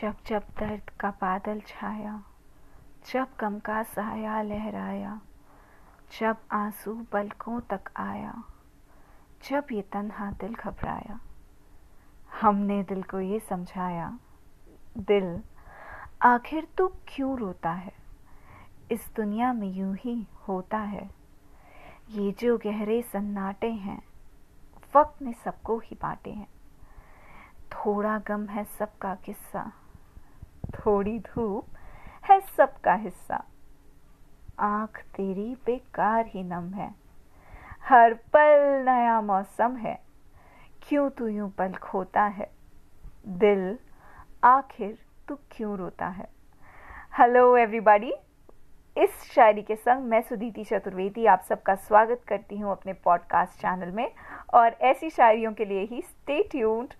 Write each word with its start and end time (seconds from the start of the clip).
जब 0.00 0.16
जब 0.26 0.42
दर्द 0.58 0.90
का 0.90 1.10
बादल 1.10 1.60
छाया, 1.60 2.22
जब 3.12 3.28
गम 3.40 3.58
का 3.58 3.82
साया 3.82 4.42
लहराया, 4.42 5.20
जब 6.20 6.36
आँसू 6.52 7.06
पलकों 7.12 7.60
तक 7.60 7.80
आया, 7.96 8.42
जब 9.48 9.66
ये 9.72 9.82
तन्हा 9.82 10.30
दिल 10.30 10.54
घबराया, 10.54 11.20
हमने 12.40 12.82
दिल 12.82 13.02
को 13.02 13.20
ये 13.20 13.40
समझाया, 13.40 14.18
दिल, 14.98 15.42
आखिर 16.22 16.68
तू 16.78 16.88
क्यों 16.88 17.38
रोता 17.38 17.70
है? 17.70 17.92
इस 18.90 19.12
दुनिया 19.16 19.52
में 19.52 19.68
यूँ 19.68 19.96
ही 19.96 20.26
होता 20.48 20.78
है। 20.78 21.10
ये 22.08 22.32
जो 22.32 22.58
गहरे 22.58 23.02
सन्नाटे 23.02 23.70
हैं, 23.70 24.02
वक्त 24.96 25.22
ने 25.22 25.32
सबको 25.32 25.78
ही 25.78 25.98
बांटे 26.02 26.30
हैं। 26.30 26.48
थोड़ा 27.72 28.18
गम 28.18 28.46
है 28.46 28.64
सबका 28.64 29.14
किस्सा। 29.14 29.72
थोड़ी 30.74 31.18
धूप 31.18 31.66
है 32.30 32.40
सबका 32.40 32.94
हिस्सा। 32.94 33.44
आँख 34.58 35.02
तेरी 35.02 35.56
बेकार 35.66 36.26
ही 36.26 36.42
नम 36.42 36.70
है। 36.70 36.94
हर 37.88 38.14
पल 38.14 38.82
नया 38.86 39.20
मौसम 39.20 39.76
है। 39.76 40.02
क्यों 40.88 41.10
तू 41.10 41.26
यूँ 41.26 41.50
पल 41.50 41.72
खोता 41.72 42.22
है? 42.22 42.50
दिल, 43.26 43.78
आखिर 44.44 44.98
तू 45.28 45.38
क्यों 45.50 45.78
रोता 45.78 46.06
है? 46.06 46.28
हेलो 47.18 47.56
एवरीबॉडी 47.56 48.12
इस 48.96 49.32
शायरी 49.34 49.62
के 49.62 49.76
संग 49.76 50.04
मैं 50.04 50.22
सुदीति 50.22 50.64
चतुर्वेदी 50.64 51.26
आप 51.26 51.40
सबका 51.40 51.74
स्वागत 51.74 52.20
करती 52.28 52.58
हूँ 52.58 52.72
अपने 52.72 52.92
पॉडकास्ट 52.92 53.52
चैनल 53.52 53.90
में। 53.90 54.12
और 54.54 54.72
ऐसी 54.72 55.10
शायरियों 55.10 55.52
के 55.52 55.64
लिए 55.64 55.82
ही 55.82 56.02
स्टे 56.02 56.42
ट्यून्ड 56.42 56.94